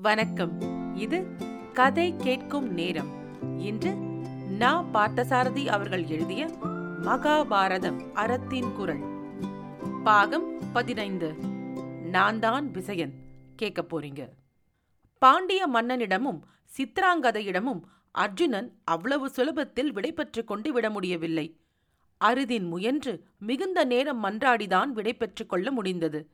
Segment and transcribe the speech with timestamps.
[0.00, 0.60] வணக்கம்.
[0.96, 1.26] இது
[1.72, 3.08] கதை கேட்கும் நேரம்.
[3.58, 3.94] இன்று
[4.50, 4.82] நா.
[4.82, 6.46] பார்த்தசாரதி அவர்கள் எழுதிய
[7.02, 9.00] மகாபாரதம் அறத்தின் குரல்.
[10.04, 11.34] பாகம் பதினைந்து.
[12.02, 13.12] நான் தான் விசயன்.
[13.56, 14.28] கேட்க போறீங்க.
[15.18, 16.40] பாண்டிய மன்னனிடமும்
[16.78, 21.56] சித்ராங்கதையிடமும் அர்ஜுனன் அவ்வளவு சுலபத்தில் விடைபெற்று கொண்டு விட முடியவில்லை.
[22.24, 26.30] அரிதின் முயன்று மிகுந்த நேரம் மன்றாடிதான் விடைபெற்றுக் கொள்ள முடிந்தது.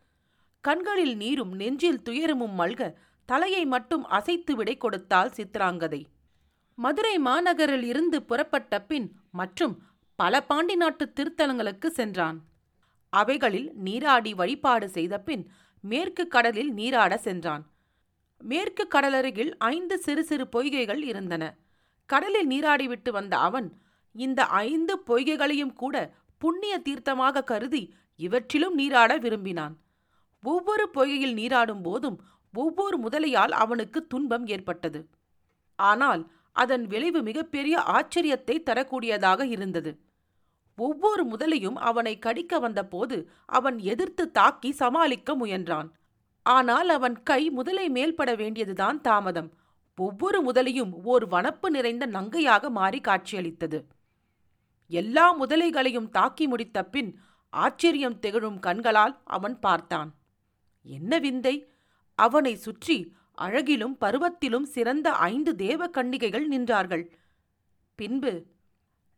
[0.61, 2.95] கண்களில் நீரும் நெஞ்சில் துயரமும் மல்க
[3.29, 6.03] தலையை மட்டும் அசைத்து விடை கொடுத்தாள் சித்ராங்கதை.
[6.79, 9.75] மதுரை மாநகரில் இருந்து புறப்பட்ட பின் மற்றும்
[10.19, 12.39] பல பாண்டி நாட்டு திருத்தலங்களுக்கு சென்றான்.
[13.13, 17.65] அவைகளில் நீராடி வழிபாடு செய்த பின் மேற்கு கடலில் நீராட சென்றான்.
[18.41, 21.45] மேற்கு கடலருகில் ஐந்து சிறு சிறு பொய்கைகள் இருந்தன.
[22.07, 23.69] கடலில் நீராடிவிட்டு வந்த அவன்
[24.15, 25.97] இந்த ஐந்து பொய்கைகளையும் கூட
[26.39, 27.83] புண்ணிய தீர்த்தமாக கருதி
[28.17, 29.75] இவற்றிலும் நீராட விரும்பினான்.
[30.43, 32.19] ஒவ்வொரு பொய்கையில் நீராடும் போதும்
[32.55, 35.09] ஒவ்வொரு முதலையால் அவனுக்கு துன்பம் ஏற்பட்டது.
[35.75, 40.05] ஆனால் அதன் விளைவு மிகப்பெரிய ஆச்சரியத்தை தரக்கூடியதாக இருந்தது.
[40.77, 45.89] ஒவ்வொரு முதலையும் அவனை கடிக்க வந்தபோது அவன் எதிர்த்து தாக்கி சமாளிக்க முயன்றான்.
[46.43, 49.51] ஆனால் அவன் கை முதலை மேல்பட வேண்டியதுதான் தாமதம்.
[49.99, 53.87] ஒவ்வொரு முதலையும் ஓர் வனப்பு நிறைந்த நங்கையாக மாறி காட்சியளித்தது.
[54.87, 60.11] எல்லா முதலைகளையும் தாக்கி முடித்த பின் ஆச்சரியம் திகழும் கண்களால் அவன் பார்த்தான்.
[60.83, 61.55] என்ன விந்தை?
[62.19, 67.05] அவனை சுற்றி அழகிலும் பருவத்திலும் சிறந்த ஐந்து தேவ கன்னிகைகள் நின்றார்கள்.
[67.99, 68.33] பின்பு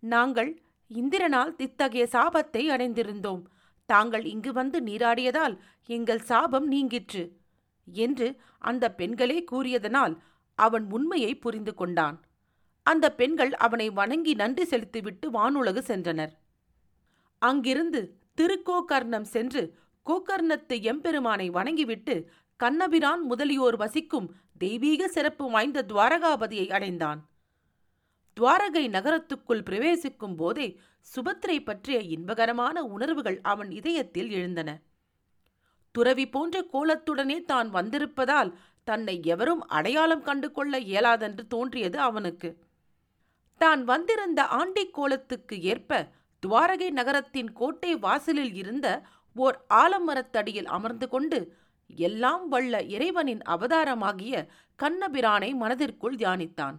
[0.03, 0.51] நாங்கள்
[0.91, 3.43] இந்திரனால் இத்தகைய சாபத்தை அடைந்திருந்தோம்.
[3.89, 5.55] தாங்கள் இங்கு வந்து நீராடியதால்
[5.89, 7.25] எங்கள் சாபம் நீங்கிற்று
[7.87, 8.29] என்று
[8.59, 10.15] அந்த பெண்களே கூறியதனால்
[10.59, 12.17] அவன் உண்மையை புரிந்து கொண்டான்.
[12.83, 16.33] அந்த பெண்கள் அவனை வணங்கி நன்றி செலுத்திவிட்டு வானுலகு சென்றனர்.
[17.39, 18.01] அங்கிருந்து
[18.41, 19.63] திருக்கோகர்ணம் சென்று
[20.07, 22.15] கோகர்ணத்து எம்பெருமானை வணங்கிவிட்டு
[22.57, 27.21] கண்ணபிரான் முதலியோர் வசிக்கும் தெய்வீக சிறப்பு வாய்ந்த துவாரகாபதியை அடைந்தான்.
[28.37, 34.83] துவாரகை நகரத்துக்குள் பிரவேசிக்கும் போதே சுபத்திரை பற்றிய இன்பகரமான உணர்வுகள் அவன் இதயத்தில் எழுந்தன.
[35.93, 38.53] துறவி போன்ற கோலத்துடனே தான் வந்திருப்பதால்
[38.85, 42.51] தன்னை எவரும் அடையாளம் கண்டு கொள்ள இயலாதென்று தோன்றியது அவனுக்கு.
[43.61, 46.09] தான் வந்திருந்த ஆண்டிக் கோலத்துக்கு ஏற்ப
[46.47, 49.03] துவாரகை நகரத்தின் கோட்டை வாசலில் இருந்த
[49.37, 51.39] ஓர் ஆலமரத்தடியில் அமர்ந்து கொண்டு
[51.95, 54.47] எல்லாம் வல்ல இறைவனின் அவதாரமாகிய
[54.83, 56.77] கண்ணபிரானை மனதிற்குள் தியானித்தான்.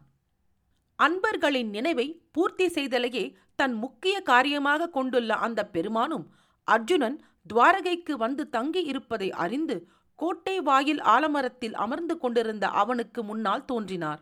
[0.96, 6.26] அன்பர்களின் நினைவை பூர்த்தி செய்தலையே தன் முக்கிய காரியமாக கொண்டுள்ள அந்த பெருமானும்
[6.64, 14.22] அர்ஜுனன் துவாரகைக்கு வந்து தங்கி இருப்பதை அறிந்து கோட்டை வாயில் ஆலமரத்தில் அமர்ந்து கொண்டிருந்த அவனுக்கு முன்னால் தோன்றினார்.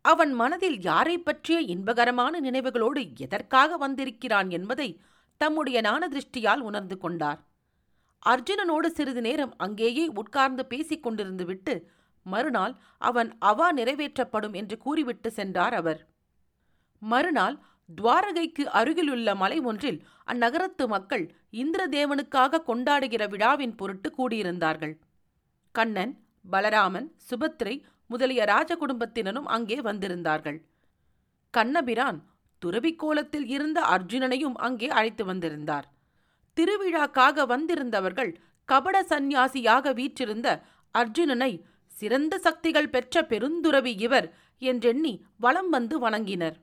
[0.00, 5.00] அவன் மனதில் யாரை பற்றிய இன்பகரமான நினைவுகளோடு எதற்காக வந்திருக்கிறான் என்பதை
[5.36, 7.40] தம்முடைய ஞான திருஷ்டியால் உணர்ந்து கொண்டார்.
[8.26, 11.74] அர்ஜுனனோடு சிறிது நேரம் அங்கேயே உட்கார்ந்து பேசிக் கொண்டிருந்துவிட்டு
[12.22, 16.00] மறுநாள் அவன் அவா நிறைவேற்றப்படும் என்று கூறிவிட்டு சென்றார் அவர்.
[16.98, 17.56] மறுநாள்
[17.88, 24.94] துவாரகைக்கு அருகிலுள்ள மலை ஒன்றில் அந்நகரத்து மக்கள் இந்திரதேவனுக்காக கொண்டாடுகிற விழாவின் பொருட்டு கூடியிருந்தார்கள்.
[25.74, 26.14] கண்ணன்
[26.50, 30.58] பலராமன் சுபத்திரை முதலிய ராஜ குடும்பத்தினரும் அங்கே வந்திருந்தார்கள்.
[31.50, 32.18] கண்ணபிரான்
[32.62, 35.86] துறவிக்கோலத்தில் இருந்த அர்ஜுனனையும் அங்கே அழைத்து வந்திருந்தார்.
[36.56, 38.32] திருவிழாக்காக வந்திருந்தவர்கள்
[38.68, 40.48] கபட சந்நியாசியாக வீற்றிருந்த
[40.94, 41.52] அர்ஜுனனை
[41.86, 44.26] சிறந்த சக்திகள் பெற்ற பெருந்துறவி இவர்
[44.62, 46.56] என்றெண்ணி வலம் வந்து வணங்கினர்.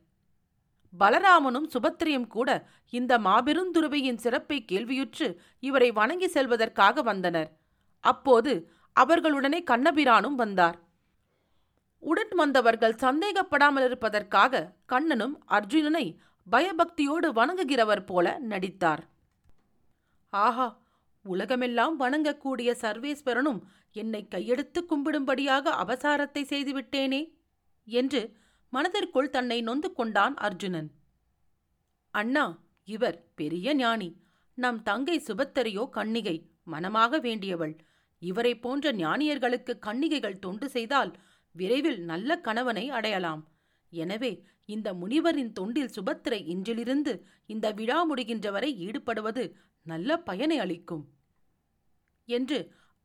[0.93, 2.49] பலராமனும் சுபத்திரியும் கூட
[2.89, 5.27] இந்த மாபெருந்துறவியின் சிறப்பை கேள்வியுற்று
[5.59, 7.49] இவரை வணங்கி செல்வதற்காக வந்தனர்.
[8.03, 8.53] அப்போது
[8.95, 10.77] அவர்களுடனே கண்ணபிரானும் வந்தார்.
[12.03, 16.05] உடன் வந்தவர்கள் சந்தேகப்படாமல் இருப்பதற்காக கண்ணனும் அர்ஜுனனை
[16.47, 19.03] பயபக்தியோடு வணங்குகிறவர் போல நடித்தார்.
[20.33, 20.67] ஆஹா
[21.25, 23.59] உலகமெல்லாம் வணங்கக்கூடிய சர்வேஸ்வரனும்
[23.95, 27.21] என்னை கையெடுத்து கும்பிடும்படியாக அபசாரத்தை செய்துவிட்டேனே
[27.87, 28.21] என்று
[28.73, 30.89] மனதிற்குள் தன்னை நொந்து கொண்டான் அர்ஜுனன்.
[32.13, 32.45] அண்ணா
[32.87, 34.09] இவர் பெரிய ஞானி.
[34.57, 37.73] நம் தங்கை சுபத்தரியோ கன்னிகை மனமாக வேண்டியவள்.
[38.21, 41.11] இவரை போன்ற ஞானியர்களுக்கு கன்னிகைகள் தொண்டு செய்தால்
[41.55, 43.41] விரைவில் நல்ல கணவனை அடையலாம்.
[43.93, 44.31] எனவே
[44.65, 47.13] இந்த முனிவரின் தொண்டில் சுபத்திரை இன்றிலிருந்து
[47.45, 49.43] இந்த விழா முடிகின்ற வரை ஈடுபடுவது
[49.85, 51.03] நல்ல பயனை அளிக்கும்
[52.29, 52.59] என்று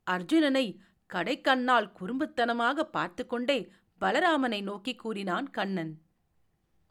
[0.07, 0.65] அர்ஜுனனை
[1.09, 3.59] கடைக்கண்ணால் குறும்புத்தனமாக பார்த்து கொண்டே
[4.01, 5.93] பலராமனை நோக்கி கூறினான் கண்ணன்.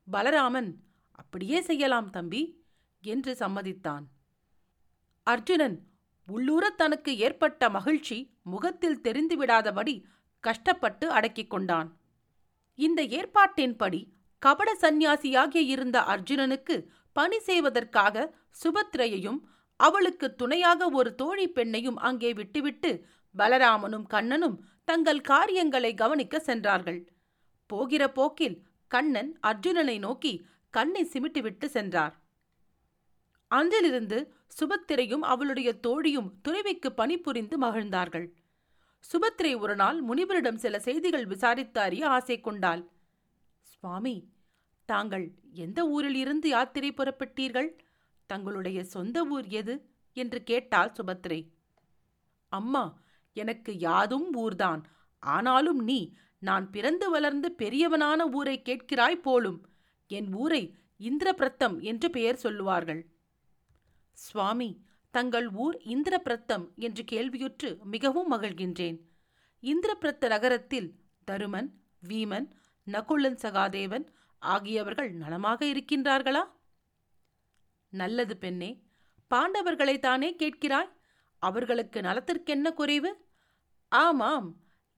[0.08, 0.70] பலராமன்
[1.12, 2.43] அப்படியே செய்யலாம் தம்பி
[3.02, 4.05] என்று சம்மதித்தான்.
[5.26, 5.76] அர்ஜுனன்
[6.29, 9.94] உள்ளூர தனக்கு ஏற்பட்ட மகிழ்ச்சி முகத்தில் தெரிந்துவிடாதபடி
[10.44, 11.88] கஷ்டப்பட்டு அடக்கிக் கொண்டான்.
[12.79, 14.00] இந்த ஏற்பாட்டின்படி
[14.43, 16.76] கபட சந்நியாசியாகிய இருந்த அர்ஜுனனுக்கு
[17.12, 18.17] பணி செய்வதற்காக
[18.62, 19.41] சுபத்ரையையும்
[19.80, 22.90] அவளுக்கு துணையாக ஒரு தோழி பெண்ணையும் அங்கே விட்டுவிட்டு
[23.34, 27.00] பலராமனும் கண்ணனும் தங்கள் காரியங்களை கவனிக்க சென்றார்கள்.
[27.70, 28.56] போகிற போக்கில்
[28.90, 30.32] கண்ணன் அர்ஜுனனை நோக்கி
[30.75, 32.14] கண்ணை சிமிட்டிவிட்டு சென்றார்.
[33.50, 34.19] அன்றிலிருந்து
[34.58, 38.26] சுபத்திரையும் அவளுடைய தோழியும் துறவிக்கு பணிபுரிந்து மகிழ்ந்தார்கள்.
[39.04, 42.82] சுபத்திரை ஒரு நாள் முனிவரிடம் சில செய்திகள் விசாரித்து அறிய ஆசை கொண்டாள்.
[43.62, 44.16] சுவாமி
[44.88, 45.26] தாங்கள்
[45.64, 47.70] எந்த ஊரில் இருந்து யாத்திரை புறப்பட்டீர்கள்?
[48.28, 49.75] தங்களுடைய சொந்த ஊர் எது?
[50.12, 51.40] என்று கேட்டாள் சுபத்ரை.
[52.52, 52.84] அம்மா
[53.36, 54.82] எனக்கு யாதும் ஊர்தான்.
[55.22, 56.00] ஆனாலும் நீ
[56.38, 59.60] நான் பிறந்து வளர்ந்து பெரியவனான ஊரை கேட்கிறாய் போலும்.
[60.10, 60.62] என் ஊரை
[61.00, 63.02] இந்திரபிரத்தம் என்று பெயர் சொல்லுவார்கள்.
[64.12, 64.70] சுவாமி
[65.14, 68.98] தங்கள் ஊர் இந்திரபிரத்தம் என்று கேள்வியுற்று மிகவும் மகிழ்கின்றேன்.
[69.62, 70.88] இந்திரபிரத்த நகரத்தில்
[71.31, 71.70] தருமன்
[72.08, 72.48] வீமன்
[72.86, 74.06] நகுலன் சகாதேவன்
[74.42, 76.42] ஆகியவர்கள் நலமாக இருக்கின்றார்களா?
[77.88, 78.82] நல்லது பெண்ணே.
[79.35, 80.90] பாண்டவர்களைத்தானே கேட்கிறாய்?
[81.38, 83.26] அவர்களுக்கு நலத்திற்கென்ன குறைவு?
[83.88, 84.56] ஆமாம்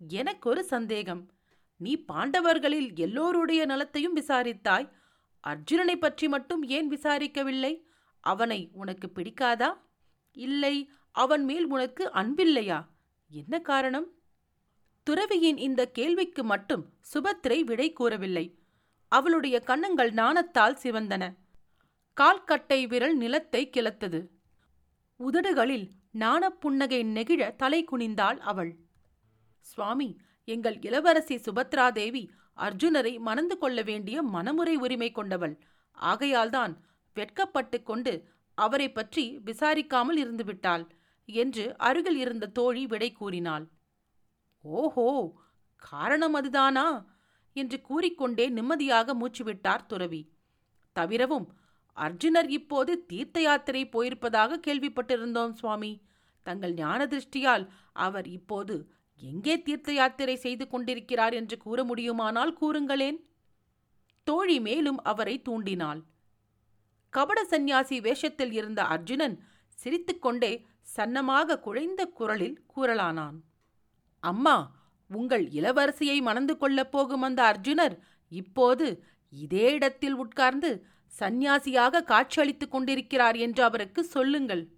[0.09, 1.33] எனக்கு ஒரு சந்தேகம்.
[1.77, 4.91] நீ பாண்டவர்களில் எல்லோருடைய நலத்தையும் விசாரித்தாய்.
[5.47, 7.83] அர்ஜுனனை பற்றி மட்டும் ஏன் விசாரிக்கவில்லை?
[8.21, 9.75] அவனை உனக்கு பிடிக்காதா?
[10.33, 12.85] இல்லை அவன் மேல் உனக்கு அன்பில்லையா?
[13.29, 14.13] என்ன காரணம்?
[15.11, 18.59] துறவியின் இந்த கேள்விக்கு மட்டும் சுபத்திரை விடை கூறவில்லை.
[19.09, 21.35] அவளுடைய கன்னங்கள் நாணத்தால் சிவந்தன.
[22.17, 24.21] கால்கட்டை விரல் நிலத்தை கிளத்தது.
[25.17, 25.87] உதடுகளில்
[26.19, 28.73] நாணப்புன்னகை நெகிழ தலை குனிந்தாள் அவள்.
[29.61, 32.23] சுவாமி எங்கள் இளவரசி சுபத்ராதேவி
[32.57, 35.55] அர்ஜுனரை மணந்து கொள்ள வேண்டிய மனமுறை உரிமை கொண்டவள்.
[35.99, 36.73] ஆகையால்தான்
[37.15, 38.12] வெட்கப்பட்டு கொண்டு
[38.55, 40.85] அவரை பற்றி விசாரிக்காமல் இருந்துவிட்டாள்
[41.25, 43.65] என்று அருகில் இருந்த தோழி விடை கூறினாள்.
[44.65, 45.09] ஓஹோ
[45.83, 46.87] காரணம் அதுதானா?
[47.57, 50.23] என்று கூறிக்கொண்டே நிம்மதியாக மூச்சுவிட்டார் துறவி.
[50.97, 51.47] தவிரவும்
[52.00, 55.93] அர்ஜுனர் இப்போது தீர்த்த யாத்திரை போயிருப்பதாக கேள்விப்பட்டிருந்தோம் சுவாமி.
[56.47, 57.64] தங்கள் ஞான திருஷ்டியால்
[58.06, 58.75] அவர் இப்போது
[59.23, 63.19] எங்கே தீர்த்த யாத்திரை செய்து கொண்டிருக்கிறார் என்று கூற முடியுமானால் கூறுங்களேன்.
[64.26, 66.00] தோழி மேலும் அவரை தூண்டினாள்.
[67.12, 69.37] கபட சந்நியாசி வேஷத்தில் இருந்த அர்ஜுனன்
[69.79, 70.52] சிரித்துக்கொண்டே
[70.97, 73.37] சன்னமாக குழைந்த குரலில் கூறலானான்.
[74.23, 74.56] அம்மா
[75.11, 77.94] உங்கள் இளவரசியை மணந்து கொள்ளப் போகும் அந்த அர்ஜுனர்
[78.32, 78.87] இப்போது
[79.32, 80.70] இதே இடத்தில் உட்கார்ந்து
[81.19, 84.69] சந்நியாசியாக காட்சியளித்துக் கொண்டிருக்கிறார் என்று அவருக்கு சொல்லுங்கள்.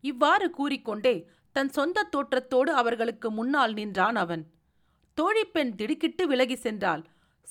[0.00, 4.52] இவ்வாறு கூறிக்கொண்டே தன் சொந்த தோற்றத்தோடு அவர்களுக்கு முன்னால் நின்றான் அவன்.
[5.16, 7.04] தோழிப்பெண் திடுக்கிட்டு விலகி சென்றாள்.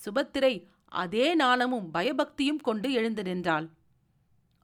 [0.06, 3.70] சுபத்திரை அதே நாணமும் பயபக்தியும் கொண்டு எழுந்து நின்றாள்.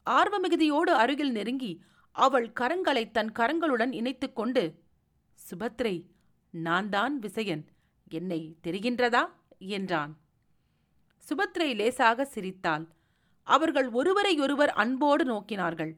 [0.06, 4.84] ஆர்வமிகுதியோடு அருகில் நெருங்கி அவள் கரங்களை தன் கரங்களுடன் இணைத்துக் கொண்டு
[5.50, 6.06] சுபத்ரை
[6.50, 7.66] நான் தான் விசயன்.
[8.10, 9.24] என்னை தெரிகின்றதா?
[9.58, 10.18] என்றான்.
[11.30, 12.88] சுபத்ரை லேசாக சிரித்தாள்.
[13.56, 15.94] அவர்கள் ஒருவரையொருவர் அன்போடு நோக்கினார்கள்.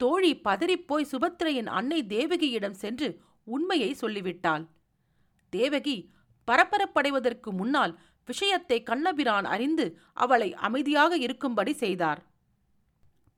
[0.00, 3.08] தோழி பதறிப்போய் சுபத்திரையின் அன்னை தேவகியிடம் சென்று
[3.46, 4.64] உண்மையை சொல்லிவிட்டாள்.
[5.52, 5.96] தேவகி
[6.48, 7.94] பரபரப்படைவதற்கு முன்னால்
[8.28, 9.86] விஷயத்தை கண்ணபிரான் அறிந்து
[10.24, 12.20] அவளை அமைதியாக இருக்கும்படி செய்தார்.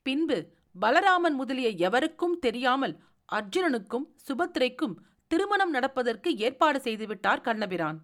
[0.06, 0.38] பின்பு
[0.74, 2.94] பலராமன் முதலிய எவருக்கும் தெரியாமல்
[3.28, 4.94] அர்ஜுனனுக்கும் சுபத்திரைக்கும்
[5.30, 7.98] திருமணம் நடப்பதற்கு ஏற்பாடு செய்துவிட்டார் கண்ணபிரான்.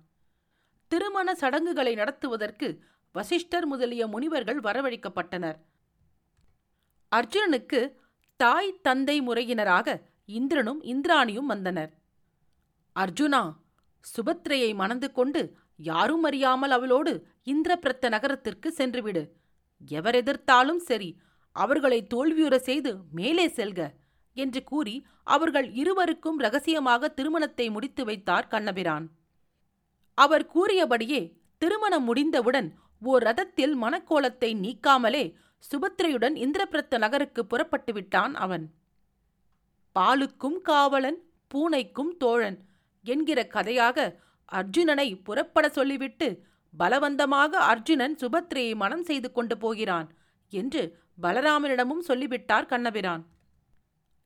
[0.91, 2.69] திருமண சடங்குகளை நடத்துவதற்கு
[3.17, 5.59] வசிஷ்டர் முதலிய முனிவர்கள் வரவழைக்கப்பட்டனர்.
[7.13, 7.81] அர்ஜுனனுக்கு
[8.41, 9.95] தாய் தந்தை முறையினராக
[10.39, 11.93] இந்திரனும் இந்திராணியும் வந்தனர்.
[12.97, 13.43] அர்ஜுனா
[14.05, 15.41] சுபத்ரையை மணந்து கொண்டு
[15.91, 17.13] யாரும் அறியாமல் அவளோடு
[17.53, 19.23] இந்திரபிரத்த நகரத்திற்கு சென்றுவிடு.
[19.99, 21.11] எவர் எதிர்த்தாலும் சரி
[21.57, 23.81] அவர்களை தோல்வியுற செய்து மேலே செல்க
[24.37, 24.95] என்று கூறி
[25.35, 29.07] அவர்கள் இருவருக்கும் ரகசியமாக திருமணத்தை முடித்து வைத்தார் கண்ணபிரான்.
[30.19, 31.23] அவர் கூறியபடியே
[31.63, 32.69] திருமணம் முடிந்தவுடன்
[33.03, 35.25] ஓர் ரதத்தில் மனக்கோலத்தை நீக்காமலே
[35.65, 38.65] சுபத்திரையுடன் இந்திரபிரத்த நகருக்கு புறப்பட்டு விட்டான் அவன்.
[39.97, 41.19] பாலுக்கும் காவலன்
[41.55, 42.59] பூனைக்கும் தோழன்
[43.03, 44.21] என்கிற கதையாக
[44.53, 46.45] அர்ஜுனனை புறப்பட சொல்லிவிட்டு
[46.79, 50.09] பலவந்தமாக அர்ஜுனன் சுபத்திரையை மனம் செய்து கொண்டு போகிறான்
[50.49, 50.83] என்று
[51.23, 53.23] பலராமனிடமும் சொல்லிவிட்டார் கண்ணபிரான்.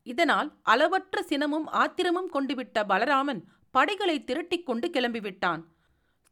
[0.02, 5.62] இதனால் அளவற்ற சினமும் ஆத்திரமும் கொண்டுவிட்ட பலராமன் படைகளை திரட்டிக் கொண்டு கிளம்பிவிட்டான்.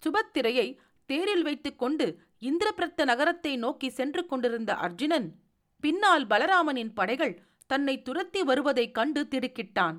[0.03, 0.77] சுபத்திரையை
[1.07, 2.07] தேரில் வைத்துக்கொண்டு
[2.41, 5.35] இந்திரபிரத்த நகரத்தை நோக்கி சென்று கொண்டிருந்த அர்ஜுனன்
[5.81, 9.97] பின்னால் பலராமனின் படைகள் தன்னை துரத்தி வருவதைக் கண்டு திடுக்கிட்டான்.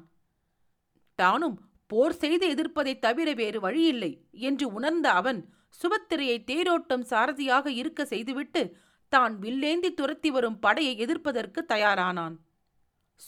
[1.16, 8.76] தானும் போர் செய்து எதிர்ப்பதைத் தவிர வேறு வழியில்லை என்று உணர்ந்த அவன் சுபத்திரையை தேரோட்டம் சாரதியாக இருக்க செய்துவிட்டு
[9.10, 12.36] தான் வில்லேந்தி துரத்தி வரும் படையை எதிர்ப்பதற்கு தயாரானான்.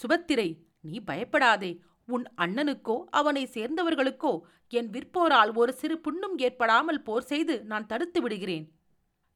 [0.02, 1.82] சுபத்திரை நீ பயப்படாதே.
[2.06, 4.40] உன் அண்ணனுக்கோ அவனை சேர்ந்தவர்களுக்கோ
[4.70, 8.72] என் விற்போரால் ஒரு சிறு புண்ணும் ஏற்படாமல் போர் செய்து நான் தடுத்து விடுகிறேன்.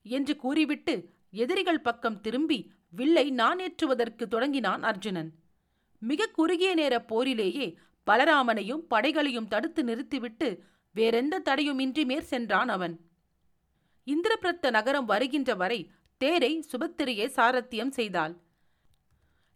[0.08, 5.34] என்று கூறிவிட்டு எதிரிகள் பக்கம் திரும்பி வில்லை நானேற்றுவதற்கு தொடங்கினான் அர்ஜுனன்.
[6.00, 13.00] மிக குறுகிய நேர போரிலேயே பலராமனையும் படைகளையும் தடுத்து நிறுத்திவிட்டு வேறெந்த தடையுமின்றி மேற் சென்றான் அவன்.
[14.06, 18.38] இந்திரபிரத்த நகரம் வருகின்ற வரை தேரை சுபத்திரையே சாரத்தியம் செய்தாள்.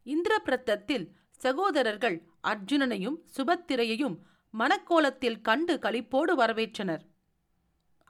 [0.05, 4.15] இந்திரபிரத்தத்தில் சகோதரர்கள் அர்ஜுனனையும் சுபத்திரையையும்
[4.59, 7.01] மனக்கோலத்தில் கண்டு களிப்போடு வரவேற்றனர்.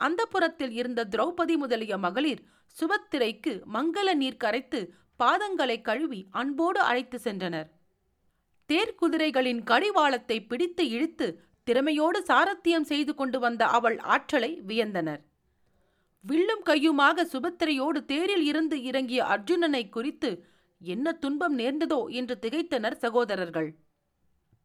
[0.06, 2.42] அந்த புறத்தில் இருந்த திரௌபதி முதலிய மகளிர்
[2.76, 4.80] சுபத்திரைக்கு மங்கள நீர் கரைத்து
[5.20, 7.70] பாதங்களை கழுவி அன்போடு அழைத்து சென்றனர்.
[8.70, 11.28] தேர்க்குதிரைகளின் கடிவாளத்தை பிடித்து இழுத்து
[11.68, 15.22] திறமையோடு சாரத்தியம் செய்து கொண்டு வந்த அவள் ஆற்றலை வியந்தனர்.
[16.26, 20.30] வில்லும் கையுமாக சுபத்திரையோடு தேரில் இருந்து இறங்கிய அர்ஜுனனை குறித்து
[20.82, 23.70] என்ன துன்பம் நேர்ந்ததோ என்று திகைத்தனர் சகோதரர்கள்.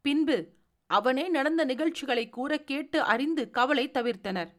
[0.05, 0.37] பின்பு
[0.91, 4.51] அவனே நடந்த நிகழ்ச்சிகளை கூற கேட்டு அறிந்து கவலை தவிர்த்தனர்.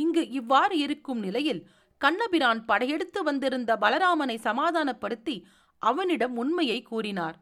[0.00, 1.62] இங்கு இவ்வாறு இருக்கும் நிலையில்
[2.00, 5.36] கண்ணபிரான் படையெடுத்து வந்திருந்த பலராமனை சமாதானப்படுத்தி
[5.82, 7.36] அவனிடம் உண்மையை கூறினார்.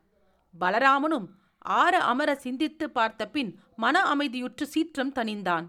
[0.61, 1.27] பலராமனும்
[1.59, 5.67] ஆற அமர சிந்தித்து பார்த்த பின் மன அமைதியுற்று சீற்றம் தணிந்தான்.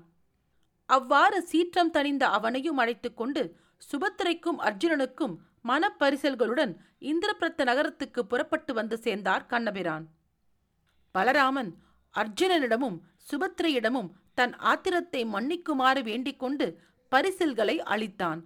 [0.89, 3.43] அவ்வாறு சீற்றம் தணிந்த அவனையும் அழைத்துக் கொண்டு
[3.89, 10.05] சுபத்திரைக்கும் அர்ஜுனனுக்கும் மனப்பரிசல்களுடன் இந்திரபிரத்த நகரத்துக்கு புறப்பட்டு வந்து சேர்ந்தார் கண்ணபிரான்.
[11.15, 11.71] பலராமன்
[12.13, 12.97] அர்ஜுனனிடமும்
[13.29, 16.67] சுபத்திரையிடமும் தன் ஆத்திரத்தை மன்னிக்குமாறு வேண்டிக் கொண்டு
[17.11, 18.41] பரிசில்களை அளித்தான்.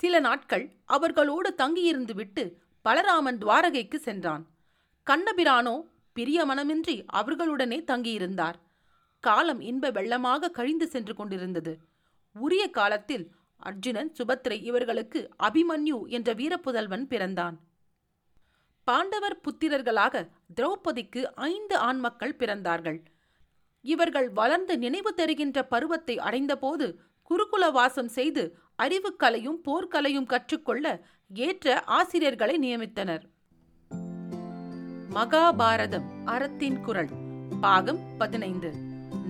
[0.00, 2.44] சில நாட்கள் அவர்களோடு தங்கியிருந்து விட்டு
[2.84, 4.44] பலராமன் துவாரகைக்கு சென்றான்.
[5.06, 5.76] கண்ணபிரானோ
[6.16, 8.58] பிரிய மனமின்றி அவர்களுடனே தங்கியிருந்தார்.
[9.24, 11.72] காலம் இன்ப வெள்ளமாக கழிந்து சென்று கொண்டிருந்தது.
[12.36, 13.24] உரிய காலத்தில்
[13.60, 17.56] அர்ஜுனன் சுபத்ரை இவர்களுக்கு அபிமன்யு என்ற வீரப்புதல்வன் பிறந்தான்.
[18.86, 20.22] பாண்டவர் புத்திரர்களாக
[20.56, 23.00] திரௌபதிக்கு ஐந்து ஆண் மக்கள் பிறந்தார்கள்.
[23.80, 26.98] இவர்கள் வளர்ந்து நினைவு தருகின்ற பருவத்தை அடைந்தபோது
[27.30, 33.22] குருகுல வாசம் செய்து அறிவுக்கலையும் போர்க்கலையும் கற்றுக்கொள்ள ஏற்ற ஆசிரியர்களை நியமித்தனர்.
[35.14, 37.08] மகாபாரதம் அறத்தின் குரல்
[37.60, 38.72] பாகம் பதினைந்து.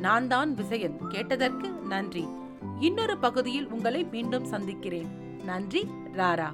[0.01, 2.25] நான் தான் விசயன் கேட்டதற்கு நன்றி.
[2.81, 5.39] இன்னொரு பகுதியில் உங்களை மீண்டும் சந்திக்கிறேன்.
[5.45, 6.53] நன்றி ராரா.